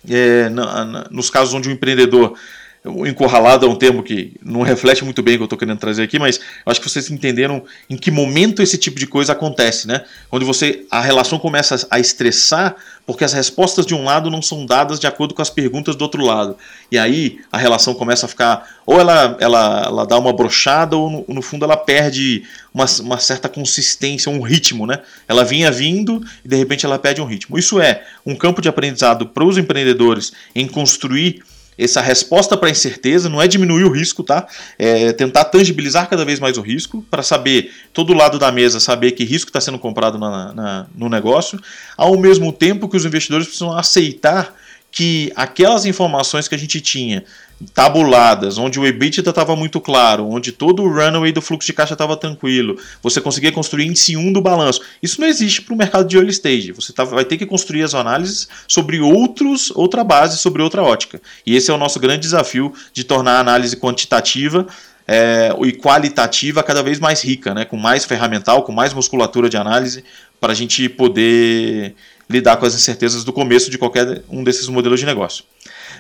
é, 0.10 0.50
na, 0.50 0.86
na, 0.86 1.08
nos 1.10 1.30
casos 1.30 1.53
onde 1.53 1.70
o 1.70 1.72
empreendedor 1.72 2.38
encurralado 2.86 3.66
é 3.66 3.70
um 3.70 3.75
termo 3.75 4.04
que 4.04 4.34
não 4.44 4.62
reflete 4.62 5.06
muito 5.06 5.24
bem 5.24 5.36
o 5.36 5.38
que 5.38 5.44
eu 5.44 5.46
estou 5.46 5.58
querendo 5.58 5.80
trazer 5.80 6.04
aqui, 6.04 6.20
mas 6.20 6.40
acho 6.66 6.82
que 6.82 6.90
vocês 6.90 7.10
entenderam 7.10 7.63
em 7.90 7.96
que 7.96 8.12
momento 8.12 8.62
esse 8.62 8.78
tipo 8.78 9.00
de 9.00 9.08
coisa 9.08 9.32
acontece, 9.32 9.88
né? 9.88 10.04
Quando 10.30 10.46
você 10.46 10.86
a 10.92 11.00
relação 11.00 11.40
começa 11.40 11.88
a 11.90 12.00
estressar 12.00 12.75
porque 13.06 13.24
as 13.24 13.34
respostas 13.34 13.86
de 13.86 13.94
um 13.94 14.04
lado 14.04 14.30
não 14.30 14.42
são 14.42 14.66
dadas 14.66 15.00
de 15.00 15.08
acordo 15.08 15.34
com 15.34 15.42
as 15.42 15.50
perguntas 15.50 15.96
do 15.96 16.02
outro 16.02 16.24
lado. 16.24 16.58
E 16.92 16.98
aí 16.98 17.40
a 17.52 17.58
relação 17.58 17.94
começa 17.94 18.25
a 18.25 18.30
ficar 18.30 18.82
ou 18.86 19.00
ela, 19.00 19.38
ela, 19.40 19.84
ela 19.86 20.06
dá 20.06 20.18
uma 20.18 20.34
brochada 20.34 20.98
ou 20.98 21.10
no, 21.10 21.36
no 21.36 21.42
fundo 21.42 21.63
ela 21.63 21.78
perde 21.78 22.44
uma, 22.74 22.86
uma 23.02 23.18
certa 23.18 23.48
consistência, 23.48 24.32
um 24.32 24.42
ritmo, 24.42 24.86
né? 24.86 25.00
Ela 25.28 25.46
vinha 25.46 25.72
vindo 25.72 26.22
e 26.44 26.48
de 26.50 26.56
repente 26.56 26.86
ela 26.86 27.00
perde 27.00 27.22
um 27.22 27.25
ritmo. 27.25 27.58
Isso 27.58 27.80
é 27.80 28.04
um 28.25 28.36
campo 28.36 28.62
de 28.62 28.68
aprendizado 28.68 29.28
para 29.28 29.44
os 29.46 29.58
empreendedores 29.58 30.34
em 30.54 30.68
construir 30.68 31.44
essa 31.77 32.01
resposta 32.01 32.56
para 32.58 32.68
a 32.68 32.72
incerteza 32.72 33.30
não 33.30 33.42
é 33.42 33.48
diminuir 33.48 33.84
o 33.84 33.92
risco, 33.92 34.24
tá? 34.24 34.48
É 34.77 35.12
tentar 35.13 35.46
tangibilizar 35.46 36.10
cada 36.10 36.24
vez 36.25 36.39
mais 36.39 36.58
o 36.58 36.62
risco 36.62 37.06
para 37.10 37.24
saber 37.24 37.72
todo 37.92 38.13
lado 38.13 38.38
da 38.38 38.51
mesa, 38.51 38.80
saber 38.80 39.12
que 39.12 39.24
risco 39.24 39.50
está 39.50 39.62
sendo 39.62 39.80
comprado 39.80 40.18
na, 40.18 40.53
na, 40.53 40.88
no 40.96 41.10
negócio, 41.10 41.60
ao 41.98 42.18
mesmo 42.18 42.51
tempo 42.51 42.88
que 42.88 42.98
os 42.98 43.06
investidores 43.06 43.48
precisam 43.48 43.75
aceitar 43.77 44.53
que 44.92 45.32
aquelas 45.36 45.86
informações 45.86 46.48
que 46.48 46.53
a 46.53 46.58
gente 46.58 46.80
tinha 46.80 47.25
tabuladas, 47.74 48.58
onde 48.58 48.79
o 48.79 48.86
EBITDA 48.86 49.29
estava 49.29 49.55
muito 49.55 49.79
claro, 49.79 50.27
onde 50.27 50.51
todo 50.51 50.84
o 50.84 50.89
runway 50.89 51.32
do 51.32 51.41
fluxo 51.41 51.67
de 51.67 51.74
caixa 51.74 51.93
estava 51.93 52.17
tranquilo, 52.17 52.77
você 53.01 53.22
conseguia 53.22 53.51
construir 53.51 53.86
índice 53.86 54.15
1 54.17 54.34
do 54.34 54.41
balanço. 54.41 54.82
Isso 55.01 55.20
não 55.20 55.27
existe 55.27 55.62
para 55.62 55.74
o 55.74 55.77
mercado 55.77 56.08
de 56.08 56.17
early 56.17 56.32
stage. 56.32 56.72
Você 56.72 56.91
tá, 56.93 57.03
vai 57.03 57.25
ter 57.25 57.38
que 57.38 57.46
construir 57.46 57.84
as 57.84 57.93
análises 57.93 58.48
sobre 58.67 59.00
outros, 59.00 59.72
outra 59.75 60.03
base, 60.03 60.38
sobre 60.38 60.62
outra 60.62 60.84
ótica. 60.84 61.22
E 61.46 61.55
esse 61.55 61.72
é 61.72 61.74
o 61.74 61.77
nosso 61.77 62.00
grande 62.00 62.22
desafio 62.22 62.74
de 62.93 63.03
tornar 63.03 63.38
a 63.38 63.39
análise 63.39 63.75
quantitativa 63.75 64.67
é, 65.08 65.53
e 65.63 65.74
qualitativa 65.74 66.63
cada 66.63 66.82
vez 66.82 67.00
mais 67.00 67.22
rica, 67.24 67.53
né? 67.53 67.65
com 67.65 67.77
mais 67.77 68.05
ferramental, 68.05 68.63
com 68.63 68.72
mais 68.72 68.93
musculatura 68.93 69.50
de 69.50 69.58
análise, 69.58 70.03
para 70.39 70.51
a 70.53 70.55
gente 70.55 70.88
poder 70.89 71.96
lidar 72.29 72.58
com 72.58 72.65
as 72.65 72.74
incertezas 72.74 73.24
do 73.24 73.34
começo 73.34 73.70
de 73.70 73.77
qualquer 73.77 74.24
um 74.29 74.43
desses 74.43 74.67
modelos 74.67 75.00
de 75.00 75.05
negócio. 75.05 75.43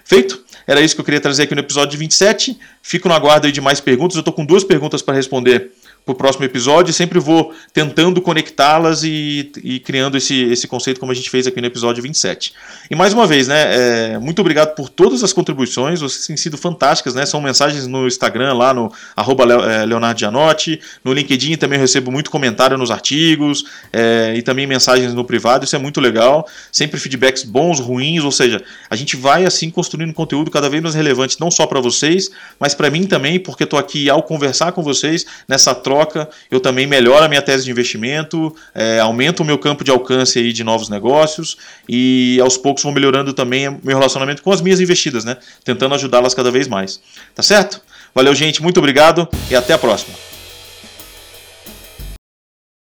Feito? 0.03 0.43
Era 0.65 0.81
isso 0.81 0.95
que 0.95 1.01
eu 1.01 1.05
queria 1.05 1.19
trazer 1.19 1.43
aqui 1.43 1.55
no 1.55 1.61
episódio 1.61 1.97
27. 1.99 2.57
Fico 2.81 3.07
no 3.07 3.13
aguardo 3.13 3.51
de 3.51 3.61
mais 3.61 3.79
perguntas. 3.79 4.15
Eu 4.15 4.21
estou 4.21 4.33
com 4.33 4.45
duas 4.45 4.63
perguntas 4.63 5.01
para 5.01 5.13
responder 5.13 5.71
para 6.05 6.11
o 6.11 6.15
próximo 6.15 6.45
episódio. 6.45 6.93
Sempre 6.93 7.19
vou 7.19 7.53
tentando 7.71 8.21
conectá-las 8.21 9.03
e, 9.03 9.51
e, 9.63 9.79
criando 9.79 10.17
esse, 10.17 10.43
esse 10.43 10.67
conceito 10.67 10.99
como 10.99 11.11
a 11.11 11.15
gente 11.15 11.29
fez 11.29 11.47
aqui 11.47 11.59
no 11.61 11.67
episódio 11.67 12.03
27. 12.03 12.53
E 12.89 12.95
mais 12.95 13.13
uma 13.13 13.25
vez, 13.25 13.47
né, 13.47 14.13
é, 14.13 14.19
muito 14.19 14.39
obrigado 14.39 14.75
por 14.75 14.89
todas 14.89 15.23
as 15.23 15.31
contribuições, 15.31 16.01
vocês 16.01 16.27
têm 16.27 16.37
sido 16.37 16.57
fantásticas, 16.57 17.15
né? 17.15 17.25
São 17.25 17.41
mensagens 17.41 17.87
no 17.87 18.07
Instagram, 18.07 18.53
lá 18.53 18.73
no 18.73 18.91
arroba 19.15 19.43
é, 19.43 19.85
Leonardo 19.85 20.19
Gianotti, 20.19 20.79
no 21.03 21.13
LinkedIn 21.13 21.55
também 21.55 21.79
recebo 21.79 22.11
muito 22.11 22.29
comentário 22.29 22.77
nos 22.77 22.91
artigos 22.91 23.65
é, 23.91 24.33
e 24.35 24.41
também 24.41 24.67
mensagens 24.67 25.13
no 25.13 25.23
privado, 25.23 25.65
isso 25.65 25.75
é 25.75 25.79
muito 25.79 26.01
legal. 26.01 26.47
Sempre 26.71 26.99
feedbacks 26.99 27.43
bons, 27.43 27.79
ruins, 27.79 28.23
ou 28.23 28.31
seja, 28.31 28.61
a 28.89 28.95
gente 28.95 29.15
vai 29.15 29.45
assim 29.45 29.69
construindo 29.69 30.13
conteúdo 30.13 30.51
cada 30.51 30.69
vez 30.69 30.81
mais 30.81 30.95
relevante, 30.95 31.39
não 31.39 31.49
só 31.49 31.65
para 31.65 31.79
vocês, 31.79 32.29
mas 32.59 32.73
para 32.73 32.89
mim 32.89 33.05
também, 33.05 33.39
porque 33.39 33.63
estou 33.63 33.79
aqui 33.79 34.09
ao 34.09 34.23
conversar 34.23 34.71
com 34.71 34.83
vocês 34.83 35.25
nessa 35.47 35.73
troca 35.73 35.92
troca, 35.93 36.27
eu 36.49 36.59
também 36.59 36.87
melhoro 36.87 37.23
a 37.23 37.29
minha 37.29 37.41
tese 37.41 37.65
de 37.65 37.71
investimento, 37.71 38.53
é, 38.73 38.99
aumento 38.99 39.41
o 39.41 39.45
meu 39.45 39.59
campo 39.59 39.83
de 39.83 39.91
alcance 39.91 40.39
aí 40.39 40.51
de 40.51 40.63
novos 40.63 40.89
negócios 40.89 41.57
e 41.87 42.39
aos 42.41 42.57
poucos 42.57 42.81
vou 42.83 42.91
melhorando 42.91 43.31
também 43.33 43.69
meu 43.83 43.97
relacionamento 43.97 44.41
com 44.41 44.51
as 44.51 44.61
minhas 44.61 44.79
investidas, 44.79 45.23
né? 45.23 45.37
Tentando 45.63 45.93
ajudá-las 45.93 46.33
cada 46.33 46.49
vez 46.49 46.67
mais. 46.67 46.99
Tá 47.35 47.43
certo? 47.43 47.79
Valeu, 48.15 48.33
gente, 48.33 48.61
muito 48.61 48.77
obrigado 48.79 49.27
e 49.49 49.55
até 49.55 49.73
a 49.73 49.77
próxima. 49.77 50.32